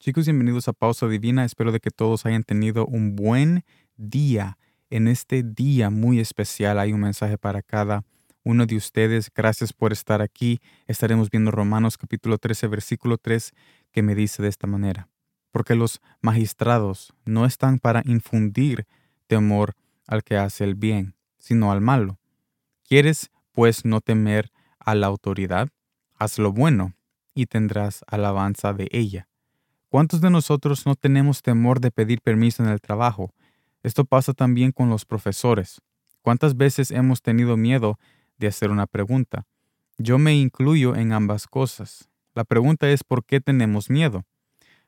[0.00, 1.44] Chicos, bienvenidos a Pausa Divina.
[1.44, 3.64] Espero de que todos hayan tenido un buen
[3.96, 4.56] día.
[4.90, 8.04] En este día muy especial hay un mensaje para cada
[8.44, 9.28] uno de ustedes.
[9.34, 10.60] Gracias por estar aquí.
[10.86, 13.52] Estaremos viendo Romanos capítulo 13, versículo 3,
[13.90, 15.08] que me dice de esta manera.
[15.50, 18.86] Porque los magistrados no están para infundir
[19.26, 19.74] temor
[20.06, 22.20] al que hace el bien, sino al malo.
[22.84, 25.70] ¿Quieres, pues, no temer a la autoridad?
[26.14, 26.94] Haz lo bueno
[27.34, 29.27] y tendrás alabanza de ella
[29.90, 33.32] ¿Cuántos de nosotros no tenemos temor de pedir permiso en el trabajo?
[33.82, 35.80] Esto pasa también con los profesores.
[36.20, 37.98] ¿Cuántas veces hemos tenido miedo
[38.36, 39.46] de hacer una pregunta?
[39.96, 42.10] Yo me incluyo en ambas cosas.
[42.34, 44.24] La pregunta es ¿por qué tenemos miedo?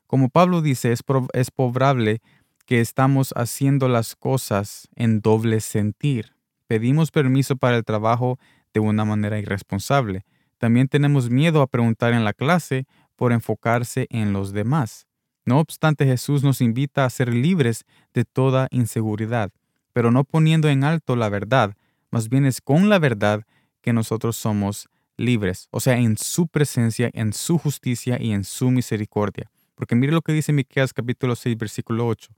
[0.07, 1.03] Como Pablo dice, es,
[1.51, 2.21] probable
[2.67, 6.35] que estamos haciendo las cosas en doble sentir.
[6.67, 8.39] Pedimos permiso para el trabajo
[8.75, 10.27] de una manera irresponsable.
[10.59, 12.87] También tenemos miedo a preguntar en la clase
[13.21, 15.07] por enfocarse en los demás.
[15.45, 19.51] No obstante, Jesús nos invita a ser libres de toda inseguridad,
[19.93, 21.77] pero no poniendo en alto la verdad,
[22.11, 23.43] más bien es con la verdad
[23.83, 28.71] que nosotros somos libres, o sea, en su presencia, en su justicia y en su
[28.71, 29.51] misericordia.
[29.75, 32.33] Porque mire lo que dice Miqueas capítulo 6 versículo 8.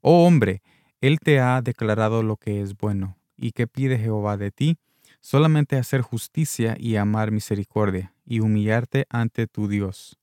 [0.00, 0.62] Oh hombre,
[1.00, 4.78] él te ha declarado lo que es bueno, y qué pide Jehová de ti,
[5.24, 10.18] solamente hacer justicia y amar misericordia y humillarte ante tu Dios.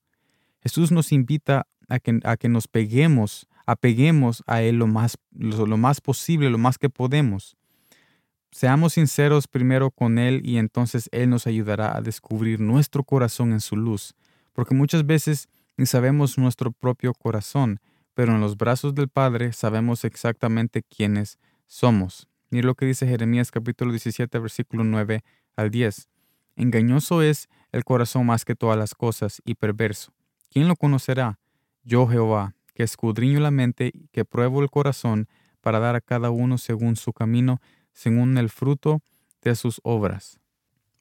[0.61, 5.75] Jesús nos invita a que, a que nos peguemos, apeguemos a Él lo más, lo,
[5.75, 7.57] más posible, lo más que podemos.
[8.51, 13.59] Seamos sinceros primero con Él y entonces Él nos ayudará a descubrir nuestro corazón en
[13.59, 14.13] su luz,
[14.53, 17.79] porque muchas veces ni sabemos nuestro propio corazón,
[18.13, 22.27] pero en los brazos del Padre sabemos exactamente quiénes somos.
[22.51, 25.23] Mira lo que dice Jeremías capítulo 17, versículo 9
[25.55, 26.09] al 10.
[26.57, 30.11] Engañoso es el corazón más que todas las cosas y perverso.
[30.49, 31.39] ¿Quién lo conocerá?
[31.85, 35.29] Yo Jehová, que escudriño la mente y que pruebo el corazón
[35.61, 37.61] para dar a cada uno según su camino,
[37.93, 39.01] según el fruto
[39.41, 40.41] de sus obras.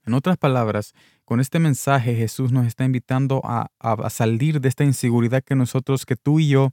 [0.07, 0.95] En otras palabras,
[1.25, 6.07] con este mensaje Jesús nos está invitando a, a salir de esta inseguridad que nosotros,
[6.07, 6.71] que tú y yo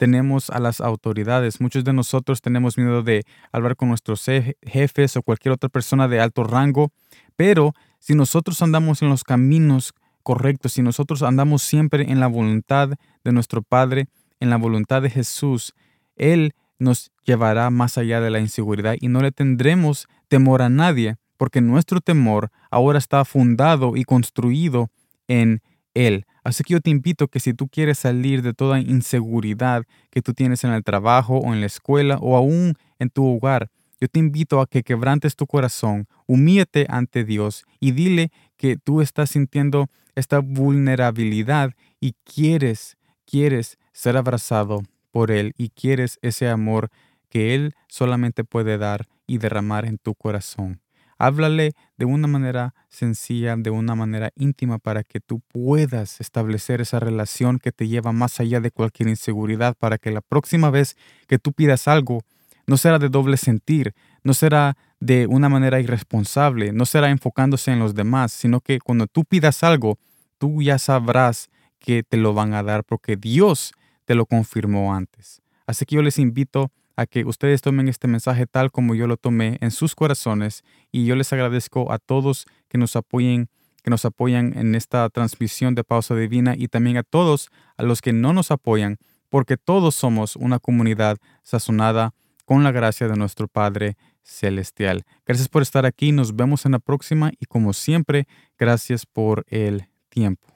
[0.00, 1.60] tenemos a las autoridades.
[1.60, 4.24] Muchos de nosotros tenemos miedo de hablar con nuestros
[4.62, 6.90] jefes o cualquier otra persona de alto rango,
[7.36, 12.88] pero si nosotros andamos en los caminos correctos, si nosotros andamos siempre en la voluntad
[13.24, 14.08] de nuestro Padre,
[14.40, 15.74] en la voluntad de Jesús,
[16.16, 21.16] Él nos llevará más allá de la inseguridad y no le tendremos temor a nadie,
[21.36, 24.88] porque nuestro temor ahora está fundado y construido
[25.28, 25.60] en
[25.92, 26.24] Él.
[26.50, 30.34] Así que yo te invito que si tú quieres salir de toda inseguridad que tú
[30.34, 34.18] tienes en el trabajo o en la escuela o aún en tu hogar, yo te
[34.18, 39.86] invito a que quebrantes tu corazón, humíete ante Dios y dile que tú estás sintiendo
[40.16, 42.96] esta vulnerabilidad y quieres,
[43.26, 44.82] quieres ser abrazado
[45.12, 46.88] por Él y quieres ese amor
[47.28, 50.80] que Él solamente puede dar y derramar en tu corazón.
[51.20, 56.98] Háblale de una manera sencilla, de una manera íntima para que tú puedas establecer esa
[56.98, 60.96] relación que te lleva más allá de cualquier inseguridad, para que la próxima vez
[61.28, 62.22] que tú pidas algo,
[62.66, 63.92] no será de doble sentir,
[64.24, 69.06] no será de una manera irresponsable, no será enfocándose en los demás, sino que cuando
[69.06, 69.98] tú pidas algo,
[70.38, 73.74] tú ya sabrás que te lo van a dar porque Dios
[74.06, 75.42] te lo confirmó antes.
[75.66, 79.16] Así que yo les invito a que ustedes tomen este mensaje tal como yo lo
[79.16, 80.62] tomé en sus corazones
[80.92, 83.48] y yo les agradezco a todos que nos apoyen
[83.82, 88.02] que nos apoyan en esta transmisión de pausa divina y también a todos a los
[88.02, 88.98] que no nos apoyan
[89.30, 92.12] porque todos somos una comunidad sazonada
[92.44, 95.04] con la gracia de nuestro Padre celestial.
[95.24, 98.26] Gracias por estar aquí, nos vemos en la próxima y como siempre,
[98.58, 100.46] gracias por el tiempo.